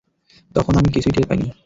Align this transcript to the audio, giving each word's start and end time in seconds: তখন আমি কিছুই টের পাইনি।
তখন 0.55 0.73
আমি 0.75 0.89
কিছুই 0.91 1.13
টের 1.13 1.25
পাইনি। 1.27 1.47